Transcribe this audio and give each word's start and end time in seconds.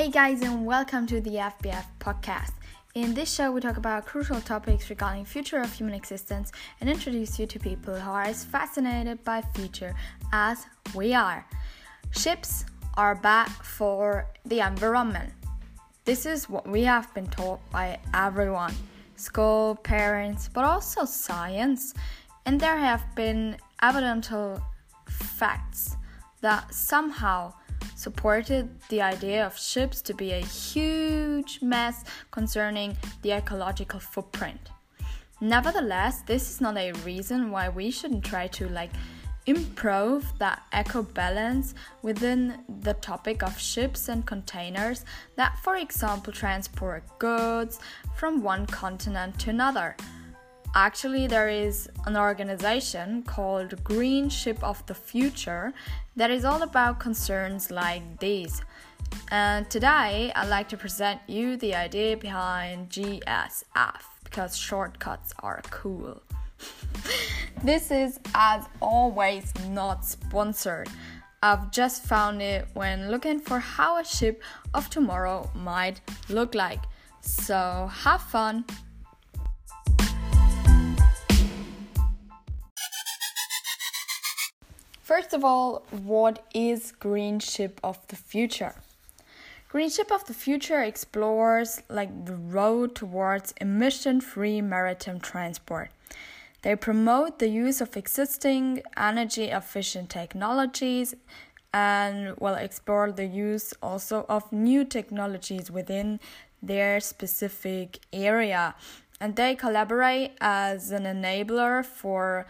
Hey 0.00 0.08
guys, 0.08 0.40
and 0.40 0.64
welcome 0.64 1.06
to 1.08 1.20
the 1.20 1.32
FBF 1.32 1.84
podcast. 1.98 2.52
In 2.94 3.12
this 3.12 3.30
show, 3.30 3.52
we 3.52 3.60
talk 3.60 3.76
about 3.76 4.06
crucial 4.06 4.40
topics 4.40 4.88
regarding 4.88 5.26
future 5.26 5.60
of 5.60 5.70
human 5.70 5.94
existence 5.94 6.52
and 6.80 6.88
introduce 6.88 7.38
you 7.38 7.46
to 7.46 7.58
people 7.58 7.92
who 7.94 8.10
are 8.10 8.22
as 8.22 8.42
fascinated 8.42 9.22
by 9.24 9.42
future 9.54 9.94
as 10.32 10.64
we 10.94 11.12
are. 11.12 11.44
Ships 12.12 12.64
are 12.96 13.14
bad 13.14 13.50
for 13.50 14.26
the 14.46 14.60
environment. 14.60 15.34
This 16.06 16.24
is 16.24 16.48
what 16.48 16.66
we 16.66 16.82
have 16.84 17.12
been 17.12 17.26
taught 17.26 17.60
by 17.70 17.98
everyone 18.14 18.72
school, 19.16 19.74
parents, 19.82 20.48
but 20.48 20.64
also 20.64 21.04
science. 21.04 21.92
And 22.46 22.58
there 22.58 22.78
have 22.78 23.04
been 23.14 23.58
evidential 23.82 24.62
facts 25.10 25.98
that 26.40 26.72
somehow 26.72 27.52
supported 28.00 28.66
the 28.88 29.02
idea 29.02 29.44
of 29.44 29.58
ships 29.58 30.00
to 30.00 30.14
be 30.14 30.32
a 30.32 30.40
huge 30.40 31.60
mess 31.60 32.02
concerning 32.30 32.96
the 33.20 33.32
ecological 33.32 34.00
footprint. 34.00 34.70
Nevertheless, 35.42 36.22
this 36.22 36.48
is 36.50 36.60
not 36.62 36.78
a 36.78 36.92
reason 37.04 37.50
why 37.50 37.68
we 37.68 37.90
shouldn't 37.90 38.24
try 38.24 38.46
to 38.48 38.68
like 38.70 38.90
improve 39.44 40.24
that 40.38 40.62
eco 40.72 41.02
balance 41.02 41.74
within 42.00 42.64
the 42.82 42.94
topic 42.94 43.42
of 43.42 43.58
ships 43.58 44.08
and 44.08 44.24
containers 44.24 45.04
that, 45.36 45.58
for 45.62 45.76
example, 45.76 46.32
transport 46.32 47.02
goods 47.18 47.80
from 48.16 48.42
one 48.42 48.64
continent 48.66 49.38
to 49.40 49.50
another. 49.50 49.94
Actually, 50.74 51.26
there 51.26 51.48
is 51.48 51.88
an 52.06 52.16
organization 52.16 53.24
called 53.24 53.82
Green 53.82 54.28
Ship 54.28 54.62
of 54.62 54.84
the 54.86 54.94
Future 54.94 55.72
that 56.14 56.30
is 56.30 56.44
all 56.44 56.62
about 56.62 57.00
concerns 57.00 57.72
like 57.72 58.20
these. 58.20 58.62
And 59.32 59.68
today, 59.68 60.32
I'd 60.36 60.48
like 60.48 60.68
to 60.68 60.76
present 60.76 61.20
you 61.26 61.56
the 61.56 61.74
idea 61.74 62.16
behind 62.16 62.90
GSF 62.90 64.02
because 64.22 64.56
shortcuts 64.56 65.32
are 65.40 65.60
cool. 65.70 66.22
this 67.64 67.90
is, 67.90 68.20
as 68.36 68.64
always, 68.80 69.52
not 69.70 70.04
sponsored. 70.04 70.88
I've 71.42 71.72
just 71.72 72.04
found 72.04 72.42
it 72.42 72.68
when 72.74 73.10
looking 73.10 73.40
for 73.40 73.58
how 73.58 73.98
a 73.98 74.04
ship 74.04 74.40
of 74.72 74.88
tomorrow 74.88 75.50
might 75.52 76.00
look 76.28 76.54
like. 76.54 76.82
So, 77.22 77.90
have 77.92 78.22
fun! 78.22 78.64
First 85.10 85.32
of 85.32 85.44
all, 85.44 85.82
what 85.90 86.46
is 86.54 86.92
Green 86.92 87.40
Ship 87.40 87.80
of 87.82 87.98
the 88.06 88.14
Future? 88.14 88.76
Green 89.68 89.90
Ship 89.90 90.08
of 90.12 90.24
the 90.26 90.34
Future 90.34 90.82
explores 90.82 91.82
like 91.88 92.26
the 92.26 92.36
road 92.36 92.94
towards 92.94 93.52
emission-free 93.60 94.60
maritime 94.60 95.18
transport. 95.18 95.90
They 96.62 96.76
promote 96.76 97.40
the 97.40 97.48
use 97.48 97.80
of 97.80 97.96
existing 97.96 98.84
energy 98.96 99.46
efficient 99.46 100.10
technologies 100.10 101.16
and 101.74 102.36
will 102.36 102.54
explore 102.54 103.10
the 103.10 103.26
use 103.26 103.74
also 103.82 104.26
of 104.28 104.52
new 104.52 104.84
technologies 104.84 105.72
within 105.72 106.20
their 106.62 107.00
specific 107.00 107.98
area. 108.12 108.76
And 109.20 109.34
they 109.34 109.56
collaborate 109.56 110.34
as 110.40 110.92
an 110.92 111.02
enabler 111.02 111.84
for 111.84 112.46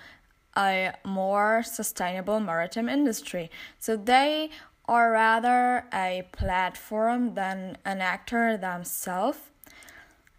a 0.56 0.92
more 1.04 1.62
sustainable 1.62 2.40
maritime 2.40 2.88
industry. 2.88 3.50
So 3.78 3.96
they 3.96 4.50
are 4.86 5.12
rather 5.12 5.84
a 5.94 6.26
platform 6.32 7.34
than 7.34 7.78
an 7.84 8.00
actor 8.00 8.56
themselves. 8.56 9.38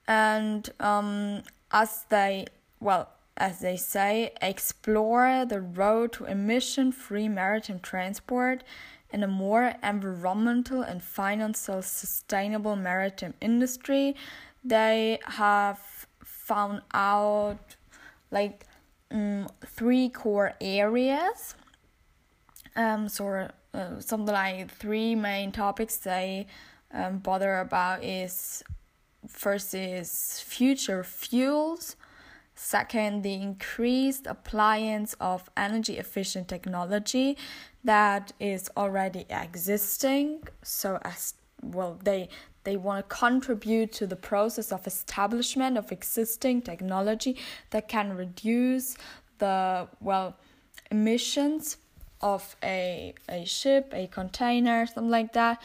And 0.07 0.69
um, 0.79 1.43
as 1.71 2.05
they, 2.09 2.47
well, 2.79 3.09
as 3.37 3.59
they 3.59 3.77
say, 3.77 4.33
explore 4.41 5.45
the 5.45 5.61
road 5.61 6.11
to 6.13 6.25
emission 6.25 6.91
free 6.91 7.29
maritime 7.29 7.79
transport 7.79 8.63
in 9.11 9.23
a 9.23 9.27
more 9.27 9.73
environmental 9.83 10.81
and 10.81 11.01
financial 11.01 11.81
sustainable 11.81 12.75
maritime 12.75 13.33
industry, 13.41 14.15
they 14.63 15.19
have 15.23 16.07
found 16.23 16.81
out 16.93 17.75
like 18.31 18.65
um, 19.11 19.47
three 19.65 20.09
core 20.09 20.53
areas. 20.61 21.55
Um, 22.75 23.09
so 23.09 23.49
uh, 23.73 23.99
something 23.99 24.33
like 24.33 24.71
three 24.71 25.15
main 25.15 25.51
topics 25.51 25.97
they 25.97 26.47
um, 26.93 27.19
bother 27.19 27.59
about 27.59 28.03
is 28.03 28.63
first 29.27 29.73
is 29.73 30.41
future 30.45 31.03
fuels. 31.03 31.95
Second, 32.53 33.23
the 33.23 33.33
increased 33.33 34.27
appliance 34.27 35.15
of 35.19 35.49
energy 35.57 35.97
efficient 35.97 36.47
technology 36.47 37.37
that 37.83 38.33
is 38.39 38.69
already 38.77 39.25
existing. 39.29 40.43
So 40.61 40.99
as 41.03 41.33
well, 41.61 41.99
they 42.03 42.29
they 42.63 42.77
want 42.77 43.09
to 43.09 43.15
contribute 43.15 43.91
to 43.93 44.07
the 44.07 44.15
process 44.15 44.71
of 44.71 44.85
establishment 44.85 45.77
of 45.77 45.91
existing 45.91 46.61
technology 46.61 47.37
that 47.71 47.87
can 47.87 48.15
reduce 48.15 48.95
the 49.39 49.87
well 49.99 50.37
emissions 50.91 51.77
of 52.21 52.55
a, 52.63 53.13
a 53.27 53.45
ship, 53.45 53.91
a 53.95 54.07
container, 54.07 54.85
something 54.85 55.09
like 55.09 55.33
that, 55.33 55.61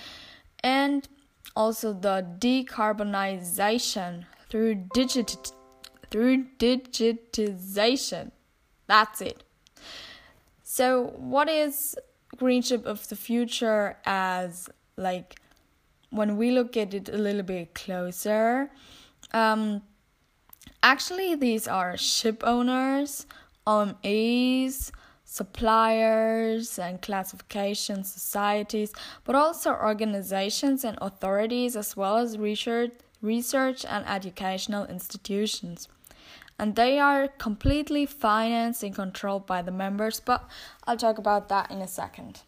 and 0.61 1.09
also 1.55 1.93
the 1.93 2.27
decarbonization 2.39 4.25
through 4.49 4.75
digit 4.95 5.53
through 6.11 6.45
digitization. 6.59 8.31
That's 8.87 9.21
it. 9.21 9.43
So, 10.63 11.15
what 11.17 11.49
is 11.49 11.97
green 12.37 12.63
ship 12.63 12.87
of 12.87 13.09
the 13.09 13.17
future 13.17 13.97
as 14.05 14.69
like 14.97 15.41
when 16.11 16.37
we 16.37 16.51
look 16.51 16.77
at 16.77 16.95
it 16.95 17.09
a 17.09 17.19
little 17.19 17.43
bit 17.43 17.75
closer, 17.75 18.71
um, 19.33 19.83
actually, 20.83 21.35
these 21.35 21.67
are 21.67 21.97
ship 21.97 22.43
owners, 22.45 23.27
OMEs, 23.67 24.93
suppliers, 25.25 26.79
and 26.79 27.03
classification 27.03 28.05
societies, 28.05 28.93
but 29.25 29.35
also 29.35 29.73
organizations 29.73 30.85
and 30.85 30.97
authorities, 31.01 31.77
as 31.77 31.97
well 31.97 32.17
as 32.17 32.39
research, 32.39 32.93
research 33.21 33.85
and 33.85 34.07
educational 34.07 34.87
institutions. 34.87 35.89
And 36.59 36.75
they 36.75 36.99
are 36.99 37.29
completely 37.29 38.07
financed 38.07 38.83
and 38.83 38.95
controlled 38.95 39.47
by 39.47 39.61
the 39.61 39.73
members, 39.73 40.21
but 40.21 40.49
I'll 40.87 40.97
talk 40.97 41.19
about 41.19 41.49
that 41.51 41.71
in 41.71 41.83
a 41.83 41.89
second. 41.89 42.43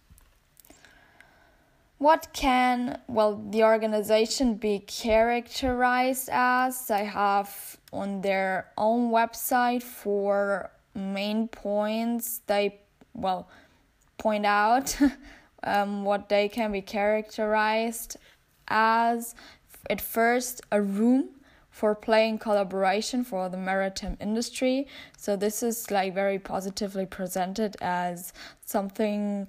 What 1.98 2.28
can, 2.32 3.00
well, 3.08 3.42
the 3.50 3.64
organization 3.64 4.54
be 4.54 4.78
characterized 4.78 6.28
as? 6.30 6.86
They 6.86 7.04
have 7.04 7.76
on 7.92 8.20
their 8.20 8.70
own 8.78 9.10
website 9.10 9.82
four 9.82 10.70
main 10.94 11.48
points. 11.48 12.40
They, 12.46 12.80
well, 13.14 13.48
point 14.16 14.46
out 14.46 14.96
um, 15.64 16.04
what 16.04 16.28
they 16.28 16.48
can 16.48 16.70
be 16.70 16.82
characterized 16.82 18.16
as. 18.68 19.34
At 19.90 20.00
first, 20.00 20.60
a 20.70 20.80
room 20.80 21.30
for 21.70 21.94
playing 21.94 22.38
collaboration 22.38 23.24
for 23.24 23.48
the 23.48 23.56
maritime 23.56 24.16
industry. 24.20 24.86
So, 25.16 25.34
this 25.34 25.62
is 25.62 25.90
like 25.90 26.14
very 26.14 26.38
positively 26.38 27.06
presented 27.06 27.76
as 27.80 28.32
something 28.64 29.48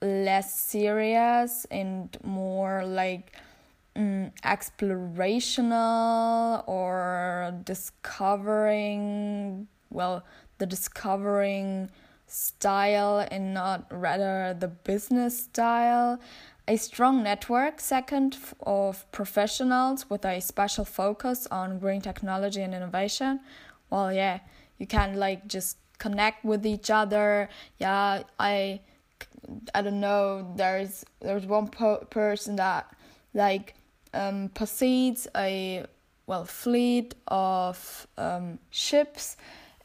less 0.00 0.58
serious 0.58 1.66
and 1.70 2.16
more 2.22 2.82
like 2.84 3.36
um, 3.96 4.30
explorational 4.44 6.66
or 6.68 7.52
discovering 7.64 9.66
well 9.90 10.24
the 10.58 10.66
discovering 10.66 11.90
style 12.26 13.26
and 13.30 13.54
not 13.54 13.86
rather 13.90 14.54
the 14.58 14.68
business 14.68 15.44
style. 15.44 16.20
A 16.68 16.76
strong 16.76 17.22
network 17.22 17.80
second 17.80 18.36
of 18.60 19.10
professionals 19.10 20.10
with 20.10 20.26
a 20.26 20.38
special 20.40 20.84
focus 20.84 21.48
on 21.50 21.78
green 21.78 22.02
technology 22.02 22.60
and 22.60 22.74
innovation. 22.74 23.40
Well 23.90 24.12
yeah 24.12 24.40
you 24.78 24.86
can 24.86 25.16
like 25.16 25.48
just 25.48 25.78
connect 25.98 26.44
with 26.44 26.66
each 26.66 26.90
other. 26.90 27.48
Yeah 27.78 28.24
i 28.38 28.80
I 29.74 29.82
don't 29.82 30.00
know. 30.00 30.52
There's 30.56 31.04
there's 31.20 31.46
one 31.46 31.68
po- 31.68 32.06
person 32.10 32.56
that 32.56 32.94
like 33.34 33.74
um, 34.14 34.50
precedes 34.54 35.26
a 35.36 35.84
well 36.26 36.44
fleet 36.44 37.14
of 37.26 38.06
um, 38.16 38.58
ships, 38.70 39.36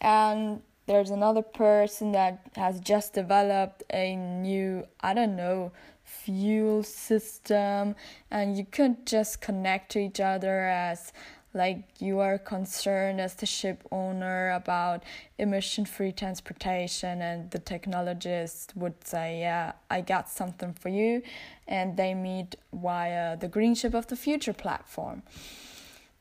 and 0.02 0.62
there's 0.86 1.12
another 1.12 1.42
person 1.42 2.12
that 2.12 2.46
has 2.56 2.80
just 2.80 3.14
developed 3.14 3.84
a 3.94 4.16
new 4.16 4.86
i 5.02 5.14
don't 5.14 5.36
know 5.36 5.72
fuel 6.04 6.84
system 6.84 7.96
and 8.30 8.58
you 8.58 8.66
could 8.66 9.06
just 9.06 9.42
connect 9.42 9.92
to 9.92 10.00
each 10.00 10.20
other 10.20 10.66
as 10.66 11.14
like 11.54 11.84
you 12.00 12.20
are 12.20 12.38
concerned 12.38 13.22
as 13.22 13.36
the 13.36 13.46
ship 13.46 13.84
owner 13.92 14.52
about 14.52 15.04
emission 15.38 15.86
free 15.86 16.12
transportation 16.12 17.22
and 17.22 17.52
the 17.52 17.60
technologist 17.60 18.76
would 18.76 18.96
say 19.06 19.40
yeah 19.42 19.74
i 19.90 20.02
got 20.02 20.30
something 20.30 20.74
for 20.74 20.90
you 20.90 21.22
and 21.68 21.98
they 21.98 22.14
meet 22.14 22.56
via 22.74 23.38
the 23.38 23.48
green 23.48 23.76
ship 23.76 23.94
of 23.94 24.08
the 24.08 24.16
future 24.16 24.54
platform. 24.54 25.24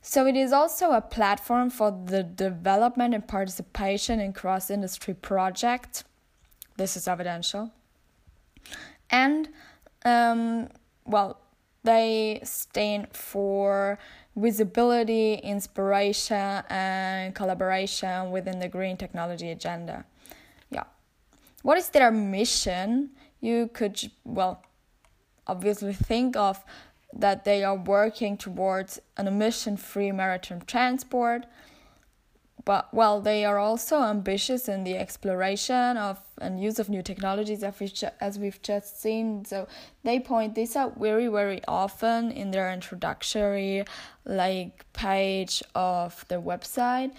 So 0.01 0.27
it 0.27 0.37
is 0.37 0.53
also 0.53 0.93
a 0.93 1.01
platform 1.01 1.71
for 1.71 1.91
the 1.91 2.23
development 2.23 3.15
and 3.15 3.27
participation 3.27 4.21
in 4.21 4.33
cross 4.33 4.71
industry 4.71 5.15
projects. 5.15 6.05
This 6.77 6.97
is 6.97 7.07
evidential. 7.07 7.71
And 9.11 9.49
um, 10.05 10.69
well 11.05 11.39
they 11.85 12.41
stand 12.45 13.09
for 13.13 13.99
visibility, 14.37 15.35
inspiration, 15.35 16.63
and 16.69 17.35
collaboration 17.35 18.31
within 18.31 18.59
the 18.59 18.69
green 18.69 18.97
technology 18.97 19.51
agenda. 19.51 20.05
Yeah. 20.71 20.85
What 21.63 21.79
is 21.79 21.91
their 21.91 22.11
mission? 22.11 23.11
You 23.41 23.69
could, 23.73 24.11
well, 24.25 24.65
obviously 25.47 25.93
think 25.93 26.37
of 26.37 26.65
that 27.13 27.45
they 27.45 27.63
are 27.63 27.77
working 27.77 28.37
towards 28.37 28.99
an 29.17 29.27
emission 29.27 29.77
free 29.77 30.13
maritime 30.13 30.63
transport 30.63 31.45
but 32.65 32.93
while 32.93 33.21
they 33.21 33.45
are 33.45 33.59
also 33.59 34.03
ambitious 34.03 34.69
in 34.69 34.85
the 34.85 34.97
exploration 34.97 35.97
of 35.97 36.21
and 36.39 36.63
use 36.63 36.79
of 36.79 36.89
new 36.89 37.03
technologies 37.03 37.63
as 37.63 38.39
we've 38.39 38.63
just 38.63 39.01
seen. 39.01 39.45
So 39.45 39.69
they 40.05 40.21
point 40.21 40.55
this 40.55 40.77
out 40.77 40.99
very 40.99 41.29
very 41.29 41.63
often 41.67 42.31
in 42.31 42.51
their 42.51 42.73
introductory 42.73 43.85
like 44.25 44.85
page 44.93 45.63
of 45.75 46.25
the 46.29 46.41
website. 46.41 47.13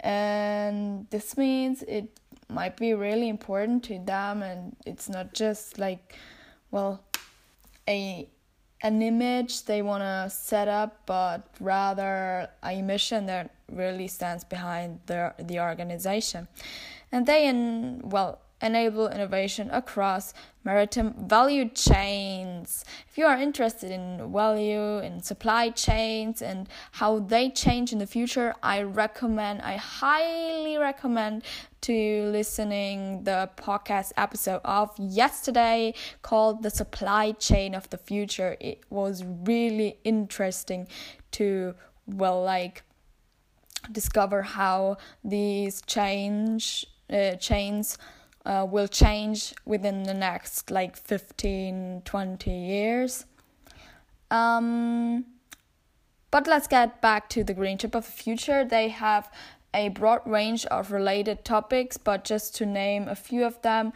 And 0.00 1.06
this 1.10 1.36
means 1.36 1.82
it 1.82 2.20
might 2.48 2.76
be 2.76 2.94
really 2.94 3.28
important 3.28 3.84
to 3.84 3.98
them 3.98 4.42
and 4.42 4.76
it's 4.86 5.08
not 5.08 5.34
just 5.34 5.78
like 5.78 6.16
well 6.70 7.02
a 7.88 8.28
an 8.84 9.00
image 9.00 9.64
they 9.64 9.80
want 9.80 10.02
to 10.02 10.28
set 10.30 10.68
up, 10.68 11.06
but 11.06 11.48
rather 11.58 12.50
a 12.62 12.82
mission 12.82 13.24
that 13.26 13.53
really 13.70 14.08
stands 14.08 14.44
behind 14.44 15.00
the 15.06 15.34
the 15.38 15.60
organization, 15.60 16.48
and 17.10 17.26
they 17.26 17.46
in 17.46 18.00
well 18.04 18.40
enable 18.64 19.08
innovation 19.08 19.68
across 19.72 20.32
maritime 20.64 21.14
value 21.28 21.68
chains. 21.68 22.84
If 23.08 23.18
you 23.18 23.26
are 23.26 23.36
interested 23.36 23.90
in 23.90 24.32
value 24.32 24.98
in 25.00 25.22
supply 25.22 25.68
chains 25.70 26.40
and 26.40 26.68
how 26.92 27.18
they 27.18 27.50
change 27.50 27.92
in 27.92 27.98
the 27.98 28.06
future, 28.06 28.54
I 28.62 28.82
recommend, 28.82 29.60
I 29.60 29.76
highly 29.76 30.78
recommend 30.78 31.44
to 31.82 32.30
listening 32.32 33.24
the 33.24 33.50
podcast 33.56 34.12
episode 34.16 34.62
of 34.64 34.90
yesterday 34.98 35.92
called 36.22 36.62
The 36.62 36.70
Supply 36.70 37.32
Chain 37.32 37.74
of 37.74 37.90
the 37.90 37.98
Future. 37.98 38.56
It 38.60 38.84
was 38.88 39.22
really 39.24 39.98
interesting 40.04 40.88
to 41.32 41.74
well 42.06 42.42
like 42.42 42.82
discover 43.92 44.42
how 44.42 44.96
these 45.22 45.82
change 45.82 46.86
uh, 47.10 47.36
chains 47.36 47.98
uh, 48.46 48.66
will 48.68 48.88
change 48.88 49.54
within 49.64 50.02
the 50.02 50.14
next 50.14 50.70
like 50.70 50.96
15 50.96 52.02
20 52.04 52.50
years. 52.50 53.26
Um, 54.30 55.24
but 56.30 56.46
let's 56.46 56.66
get 56.66 57.00
back 57.00 57.28
to 57.30 57.44
the 57.44 57.54
green 57.54 57.78
ship 57.78 57.94
of 57.94 58.06
the 58.06 58.12
future. 58.12 58.64
They 58.64 58.88
have 58.88 59.30
a 59.74 59.88
broad 59.88 60.20
range 60.24 60.64
of 60.66 60.92
related 60.92 61.44
topics 61.44 61.96
but 61.96 62.24
just 62.24 62.54
to 62.54 62.64
name 62.64 63.08
a 63.08 63.16
few 63.16 63.44
of 63.44 63.60
them 63.62 63.92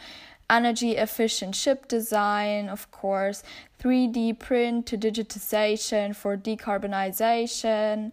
energy 0.51 0.97
efficient 0.97 1.55
ship 1.55 1.87
design 1.89 2.69
of 2.69 2.91
course 2.91 3.43
3d 3.81 4.39
print 4.39 4.87
to 4.87 4.99
digitization 4.99 6.15
for 6.15 6.37
decarbonization 6.37 8.13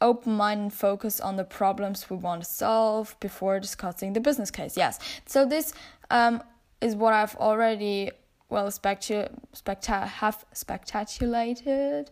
open 0.00 0.32
mind 0.32 0.60
and 0.60 0.72
focus 0.72 1.20
on 1.20 1.36
the 1.36 1.44
problems 1.44 2.08
we 2.08 2.16
want 2.16 2.42
to 2.42 2.48
solve 2.48 3.16
before 3.20 3.60
discussing 3.60 4.12
the 4.12 4.20
business 4.20 4.50
case. 4.50 4.76
Yes. 4.76 4.98
So 5.26 5.46
this 5.46 5.72
um, 6.10 6.42
is 6.80 6.94
what 6.94 7.12
I've 7.12 7.36
already 7.36 8.10
well 8.48 8.66
spectu- 8.68 9.30
specta- 9.54 10.06
have 10.06 10.44
spectaculated 10.54 12.08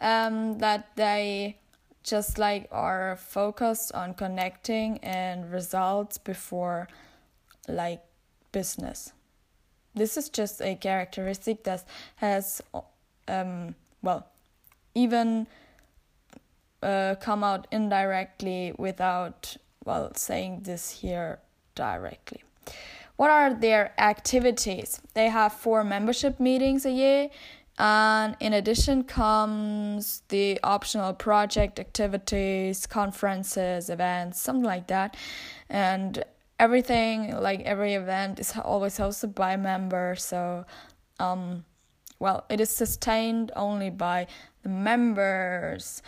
um, 0.00 0.58
that 0.58 0.88
they 0.96 1.58
just 2.02 2.38
like 2.38 2.66
are 2.72 3.16
focused 3.16 3.92
on 3.92 4.14
connecting 4.14 4.98
and 4.98 5.52
results 5.52 6.18
before 6.18 6.88
like 7.68 8.00
business. 8.50 9.12
This 9.94 10.16
is 10.16 10.28
just 10.28 10.60
a 10.60 10.74
characteristic 10.74 11.64
that 11.64 11.84
has 12.16 12.62
um, 13.28 13.74
well 14.02 14.26
even 14.94 15.46
uh, 16.82 17.14
come 17.20 17.44
out 17.44 17.66
indirectly 17.70 18.74
without 18.78 19.56
well 19.84 20.12
saying 20.14 20.60
this 20.62 20.90
here 20.90 21.38
directly. 21.74 22.42
What 23.16 23.30
are 23.30 23.54
their 23.54 23.92
activities? 23.98 25.00
They 25.14 25.28
have 25.28 25.52
four 25.52 25.84
membership 25.84 26.40
meetings 26.40 26.84
a 26.86 26.90
year, 26.90 27.30
and 27.78 28.36
in 28.40 28.52
addition 28.52 29.04
comes 29.04 30.22
the 30.28 30.58
optional 30.62 31.12
project 31.12 31.78
activities, 31.78 32.86
conferences, 32.86 33.90
events, 33.90 34.40
something 34.40 34.64
like 34.64 34.88
that. 34.88 35.16
And 35.68 36.24
everything, 36.58 37.36
like 37.36 37.60
every 37.60 37.94
event, 37.94 38.40
is 38.40 38.54
always 38.56 38.98
hosted 38.98 39.34
by 39.34 39.52
a 39.52 39.58
member. 39.58 40.14
So, 40.16 40.64
um, 41.18 41.64
well, 42.18 42.44
it 42.48 42.60
is 42.60 42.70
sustained 42.70 43.52
only 43.56 43.90
by 43.90 44.26
the 44.62 44.68
members 44.68 46.02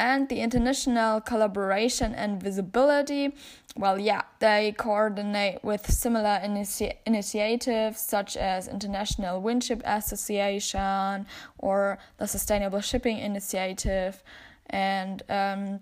and 0.00 0.30
the 0.30 0.40
international 0.40 1.20
collaboration 1.20 2.14
and 2.14 2.42
visibility. 2.42 3.34
Well, 3.76 3.98
yeah, 3.98 4.22
they 4.38 4.72
coordinate 4.72 5.62
with 5.62 5.90
similar 5.92 6.40
initi- 6.42 6.96
initiatives 7.04 8.00
such 8.00 8.34
as 8.38 8.66
International 8.66 9.42
Windship 9.42 9.82
Association 9.84 11.26
or 11.58 11.98
the 12.16 12.26
Sustainable 12.26 12.80
Shipping 12.80 13.18
Initiative, 13.18 14.22
and 14.70 15.22
um, 15.28 15.80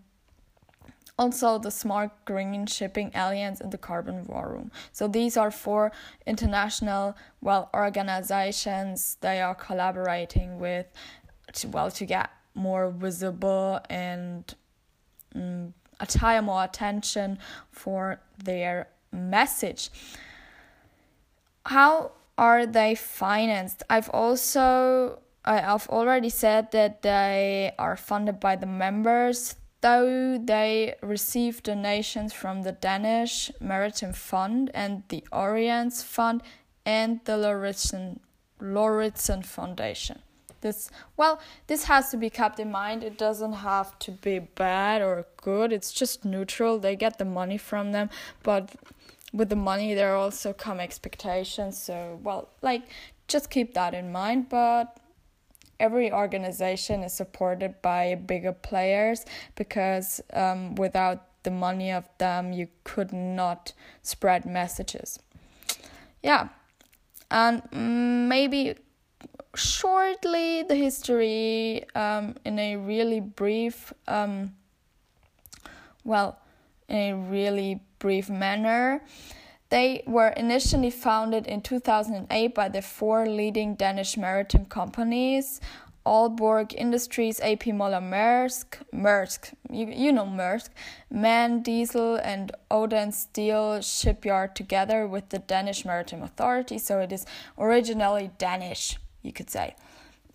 also 1.17 1.59
the 1.61 1.71
Smart 1.71 2.11
Green 2.25 2.67
Shipping 2.67 3.13
Alliance 3.15 3.61
and 3.61 3.71
the 3.71 3.79
Carbon 3.79 4.25
War 4.25 4.49
Room. 4.49 4.73
So 4.91 5.07
these 5.07 5.37
are 5.37 5.53
four 5.53 5.93
international 6.27 7.17
well 7.41 7.71
organizations 7.73 9.17
they 9.21 9.41
are 9.41 9.55
collaborating 9.55 10.59
with 10.59 10.87
to, 11.53 11.69
well 11.69 11.91
to 11.93 12.05
get 12.05 12.31
more 12.59 12.91
visible 12.91 13.81
and 13.89 14.55
um, 15.35 15.73
attire 16.01 16.43
more 16.43 16.65
attention 16.65 17.39
for 17.71 18.21
their 18.43 18.89
message. 19.13 19.91
How 21.67 22.13
are 22.37 22.67
they 22.67 22.95
financed? 22.95 23.83
I've 23.89 24.11
also 24.11 25.21
I've 25.45 25.89
already 25.89 26.29
said 26.29 26.73
that 26.73 27.03
they 27.03 27.73
are 27.79 27.97
funded 27.97 28.39
by 28.39 28.57
the 28.57 28.67
members, 28.67 29.57
though 29.81 30.37
they 30.37 30.95
receive 31.03 31.63
donations 31.63 32.33
from 32.33 32.63
the 32.63 32.73
Danish 32.73 33.51
Maritime 33.61 34.13
Fund 34.13 34.71
and 34.75 35.05
the 35.09 35.25
Orients 35.33 36.03
Fund 36.03 36.43
and 36.85 37.21
the 37.25 37.33
Lauritzen, 37.33 38.19
Lauritzen 38.61 39.45
Foundation 39.45 40.21
this 40.61 40.91
well 41.17 41.41
this 41.67 41.85
has 41.85 42.11
to 42.11 42.17
be 42.17 42.31
kept 42.31 42.61
in 42.61 42.71
mind. 42.71 43.05
It 43.05 43.19
doesn't 43.19 43.53
have 43.53 43.99
to 44.01 44.11
be 44.11 44.39
bad 44.39 45.03
or 45.03 45.27
good. 45.37 45.73
It's 45.73 45.93
just 45.93 46.25
neutral. 46.25 46.79
They 46.79 46.97
get 46.97 47.19
the 47.19 47.25
money 47.25 47.59
from 47.59 47.93
them. 47.93 48.11
But 48.43 48.75
with 49.33 49.49
the 49.51 49.57
money 49.57 49.95
there 49.95 50.15
also 50.15 50.53
come 50.53 50.81
expectations. 50.81 51.81
So 51.81 52.19
well 52.23 52.51
like 52.63 52.83
just 53.29 53.51
keep 53.51 53.75
that 53.75 53.95
in 53.95 54.11
mind. 54.13 54.49
But 54.49 54.99
every 55.81 56.13
organization 56.13 57.03
is 57.03 57.13
supported 57.13 57.81
by 57.83 58.15
bigger 58.15 58.53
players 58.53 59.25
because 59.55 60.21
um, 60.33 60.75
without 60.75 61.43
the 61.45 61.51
money 61.51 61.93
of 61.93 62.09
them 62.19 62.53
you 62.53 62.69
could 62.85 63.13
not 63.13 63.73
spread 64.03 64.45
messages. 64.45 65.19
Yeah. 66.23 66.49
And 67.31 67.63
maybe 68.29 68.75
shortly 69.59 70.63
the 70.63 70.75
history 70.75 71.85
um, 71.95 72.37
in 72.45 72.59
a 72.59 72.77
really 72.77 73.21
brief, 73.21 73.93
um, 74.07 74.55
well, 76.05 76.39
in 76.89 76.97
a 76.97 77.17
really 77.17 77.81
brief 77.99 78.31
manner. 78.31 79.03
They 79.71 80.03
were 80.07 80.29
initially 80.29 80.91
founded 80.91 81.47
in 81.47 81.61
2008 81.61 82.55
by 82.55 82.71
the 82.71 82.81
four 82.81 83.27
leading 83.27 83.75
Danish 83.75 84.17
maritime 84.17 84.65
companies 84.65 85.61
Aalborg 86.09 86.75
Industries, 86.75 87.39
AP 87.41 87.67
Moller 87.67 88.01
Maersk, 88.01 88.79
Maersk, 88.95 89.53
you, 89.71 89.87
you 89.89 90.11
know 90.11 90.25
Maersk, 90.25 90.71
MAN 91.11 91.61
Diesel, 91.61 92.17
and 92.17 92.51
Odense 92.71 93.19
Steel 93.19 93.83
Shipyard 93.83 94.57
together 94.57 95.07
with 95.07 95.29
the 95.29 95.39
Danish 95.39 95.85
Maritime 95.85 96.23
Authority. 96.23 96.79
So 96.79 97.01
it 97.01 97.13
is 97.13 97.27
originally 97.59 98.31
Danish, 98.39 98.97
you 99.23 99.33
could 99.33 99.51
say. 99.51 99.75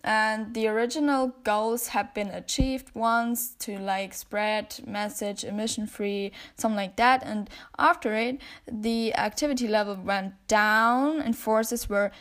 And 0.06 0.52
the 0.52 0.68
original 0.68 1.28
goals 1.44 1.88
have 1.88 2.12
been 2.12 2.28
achieved 2.28 2.90
once 2.94 3.54
to 3.60 3.78
like 3.78 4.12
spread 4.12 4.76
message 4.86 5.44
emission 5.44 5.86
free, 5.86 6.32
something 6.58 6.76
like 6.76 6.96
that. 6.96 7.22
And 7.24 7.48
after 7.78 8.12
it, 8.12 8.38
the 8.70 9.14
activity 9.14 9.66
level 9.66 9.96
went 9.96 10.34
down 10.46 11.20
and 11.20 11.34
forces 11.34 11.88
were, 11.88 12.12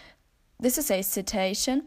this 0.58 0.78
is 0.78 0.90
a 0.90 1.02
citation, 1.02 1.84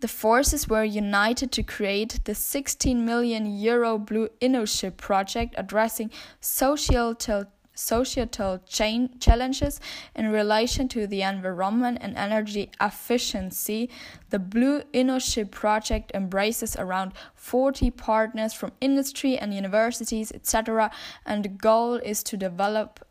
the 0.00 0.08
forces 0.08 0.66
were 0.66 0.82
united 0.82 1.52
to 1.52 1.62
create 1.62 2.20
the 2.24 2.34
16 2.34 3.04
million 3.04 3.46
euro 3.58 3.98
Blue 3.98 4.30
InnoShip 4.40 4.96
project 4.96 5.54
addressing 5.58 6.10
societal 6.40 7.44
societal 7.74 8.60
challenges 8.66 9.80
in 10.14 10.30
relation 10.30 10.88
to 10.88 11.06
the 11.06 11.22
environment 11.22 11.98
and 12.00 12.16
energy 12.16 12.70
efficiency. 12.80 13.90
The 14.30 14.38
Blue 14.38 14.82
InnoShip 14.92 15.50
project 15.50 16.12
embraces 16.14 16.76
around 16.76 17.12
40 17.34 17.90
partners 17.90 18.52
from 18.52 18.72
industry 18.80 19.36
and 19.36 19.52
universities, 19.52 20.32
etc., 20.32 20.90
and 21.26 21.44
the 21.44 21.48
goal 21.48 21.94
is 21.94 22.22
to 22.24 22.36
develop 22.36 23.06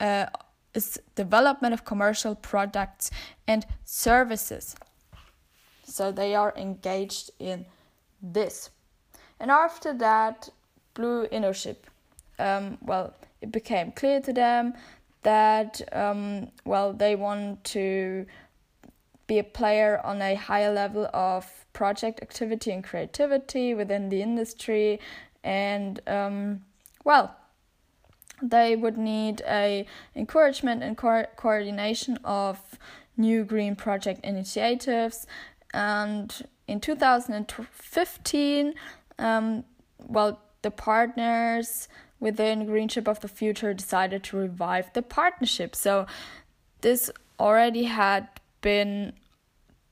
uh, 0.00 0.26
is 0.74 1.00
development 1.14 1.72
of 1.72 1.86
commercial 1.86 2.34
products 2.34 3.10
and 3.48 3.64
services 3.84 4.76
so 5.86 6.10
they 6.12 6.34
are 6.34 6.52
engaged 6.56 7.30
in 7.38 7.64
this. 8.20 8.70
And 9.38 9.50
after 9.50 9.94
that, 9.94 10.48
Blue 10.94 11.26
InnoShip, 11.28 11.76
um, 12.38 12.78
well, 12.82 13.14
it 13.46 13.52
became 13.52 13.92
clear 13.92 14.20
to 14.20 14.32
them 14.32 14.74
that, 15.22 15.80
um, 15.92 16.48
well, 16.64 16.92
they 16.92 17.16
want 17.16 17.64
to 17.64 18.26
be 19.26 19.38
a 19.38 19.44
player 19.44 20.00
on 20.04 20.22
a 20.22 20.34
higher 20.34 20.72
level 20.72 21.08
of 21.12 21.66
project 21.72 22.22
activity 22.22 22.70
and 22.70 22.84
creativity 22.84 23.74
within 23.74 24.08
the 24.08 24.22
industry, 24.22 25.00
and 25.42 26.00
um, 26.06 26.62
well, 27.04 27.36
they 28.42 28.76
would 28.76 28.98
need 28.98 29.42
a 29.48 29.86
encouragement 30.14 30.82
and 30.82 30.96
co- 30.96 31.26
coordination 31.36 32.18
of 32.24 32.78
new 33.16 33.44
green 33.44 33.74
project 33.74 34.20
initiatives. 34.24 35.26
And 35.72 36.46
in 36.68 36.80
2015 36.80 38.74
um, 39.18 39.64
well 39.98 40.40
the 40.62 40.70
partners 40.70 41.88
within 42.20 42.66
greenship 42.66 43.06
of 43.06 43.20
the 43.20 43.28
future 43.28 43.74
decided 43.74 44.22
to 44.24 44.36
revive 44.36 44.92
the 44.92 45.02
partnership. 45.02 45.74
So 45.76 46.06
this 46.80 47.10
already 47.38 47.84
had 47.84 48.28
been 48.60 49.12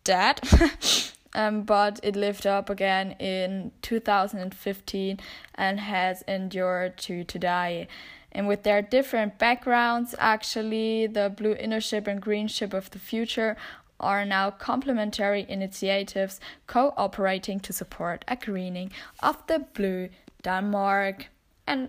dead 0.05 0.41
um, 1.35 1.63
but 1.63 2.01
it 2.03 2.17
lived 2.17 2.47
up 2.47 2.71
again 2.71 3.13
in 3.13 3.73
2015 3.83 5.19
and 5.55 5.81
has 5.81 6.23
endured 6.23 6.97
to 6.99 7.25
today. 7.25 7.89
And 8.33 8.49
with 8.49 8.63
their 8.63 8.83
different 8.83 9.39
backgrounds 9.39 10.15
actually 10.19 11.07
the 11.07 11.33
blue 11.35 11.55
InnoShip 11.55 12.07
and 12.07 12.21
greenship 12.21 12.73
of 12.73 12.91
the 12.91 12.99
future 12.99 13.57
are 14.01 14.25
now 14.25 14.51
complementary 14.51 15.47
initiatives 15.49 16.41
cooperating 16.67 17.61
to 17.61 17.73
support 17.73 18.25
a 18.29 18.37
greening 18.37 18.91
of 19.21 19.47
the 19.47 19.61
blue 19.61 20.09
Denmark. 20.43 21.29
And, 21.67 21.89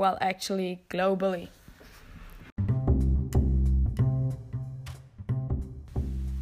well, 0.00 0.16
actually 0.22 0.80
globally. 0.88 1.48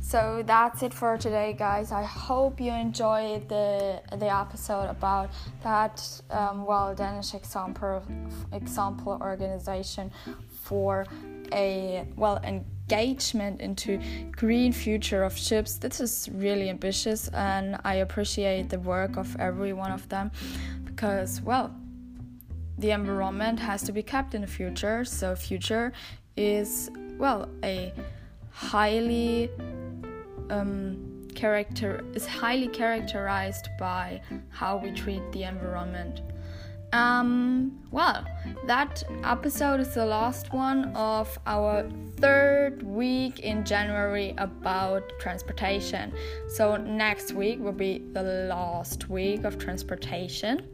So 0.00 0.44
that's 0.46 0.84
it 0.84 0.94
for 0.94 1.18
today, 1.18 1.56
guys. 1.58 1.90
I 1.90 2.04
hope 2.04 2.60
you 2.60 2.72
enjoyed 2.72 3.48
the 3.48 4.00
the 4.16 4.30
episode 4.32 4.88
about 4.88 5.28
that 5.64 5.96
um, 6.30 6.64
well 6.64 6.94
Danish 6.94 7.34
example 7.34 8.00
example 8.52 9.18
organization 9.20 10.12
for 10.62 11.04
a 11.52 12.06
well 12.16 12.38
engagement 12.44 13.60
into 13.60 14.00
green 14.30 14.72
future 14.72 15.24
of 15.24 15.36
ships 15.36 15.70
this 15.78 16.00
is 16.00 16.28
really 16.32 16.68
ambitious 16.70 17.28
and 17.34 17.76
i 17.84 17.94
appreciate 18.06 18.70
the 18.70 18.78
work 18.78 19.16
of 19.18 19.28
every 19.38 19.74
one 19.74 19.92
of 19.92 20.08
them 20.08 20.30
because 20.86 21.42
well 21.42 21.68
the 22.78 22.90
environment 22.90 23.58
has 23.58 23.82
to 23.82 23.92
be 23.92 24.02
kept 24.02 24.34
in 24.34 24.40
the 24.40 24.46
future 24.46 25.04
so 25.04 25.34
future 25.34 25.92
is 26.36 26.90
well 27.18 27.48
a 27.64 27.92
highly 28.50 29.50
um, 30.50 31.26
character 31.34 32.04
is 32.14 32.26
highly 32.26 32.68
characterized 32.68 33.68
by 33.78 34.20
how 34.50 34.76
we 34.76 34.90
treat 34.92 35.22
the 35.32 35.42
environment 35.42 36.20
um, 36.92 37.78
well, 37.90 38.24
that 38.66 39.02
episode 39.22 39.80
is 39.80 39.94
the 39.94 40.06
last 40.06 40.52
one 40.52 40.86
of 40.94 41.38
our 41.46 41.86
third 42.16 42.82
week 42.82 43.40
in 43.40 43.64
January 43.64 44.34
about 44.38 45.02
transportation. 45.20 46.12
So, 46.48 46.76
next 46.76 47.32
week 47.32 47.60
will 47.60 47.72
be 47.72 47.98
the 48.12 48.22
last 48.22 49.10
week 49.10 49.44
of 49.44 49.58
transportation, 49.58 50.66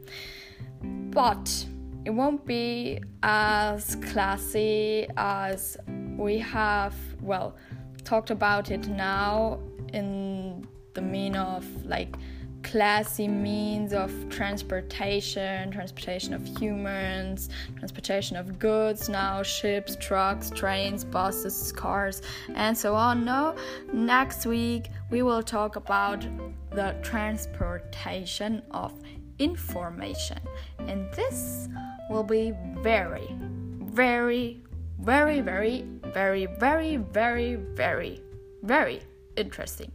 but 0.81 1.65
it 2.05 2.11
won't 2.11 2.45
be 2.45 2.99
as 3.23 3.95
classy 3.95 5.07
as 5.17 5.75
we 6.17 6.37
have, 6.37 6.95
well, 7.19 7.55
talked 8.03 8.29
about 8.29 8.69
it 8.69 8.87
now 8.87 9.59
in 9.91 10.67
the 10.93 11.01
mean 11.01 11.35
of 11.35 11.65
like 11.83 12.15
classy 12.61 13.27
means 13.27 13.93
of 13.93 14.11
transportation, 14.29 15.71
transportation 15.71 16.33
of 16.33 16.45
humans, 16.57 17.49
transportation 17.77 18.37
of 18.37 18.59
goods, 18.59 19.09
now 19.09 19.41
ships, 19.43 19.95
trucks, 19.99 20.49
trains, 20.49 21.03
buses, 21.03 21.71
cars, 21.71 22.21
and 22.55 22.77
so 22.77 22.95
on. 22.95 23.25
No, 23.25 23.55
next 23.93 24.45
week 24.45 24.89
we 25.09 25.21
will 25.21 25.43
talk 25.43 25.75
about 25.75 26.25
the 26.71 26.95
transportation 27.01 28.61
of 28.71 28.93
information, 29.37 30.39
and 30.79 31.11
this 31.13 31.67
will 32.09 32.23
be 32.23 32.53
very, 32.79 33.27
very, 33.39 34.61
very, 34.99 35.41
very, 35.41 35.83
very, 36.13 36.45
very, 36.45 36.97
very, 36.97 37.55
very, 37.55 38.21
very 38.63 39.01
interesting. 39.35 39.91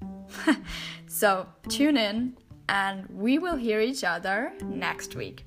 so 1.07 1.47
tune 1.69 1.97
in 1.97 2.37
and 2.69 3.07
we 3.09 3.39
will 3.39 3.57
hear 3.57 3.81
each 3.81 4.05
other 4.05 4.53
next 4.63 5.17
week. 5.17 5.45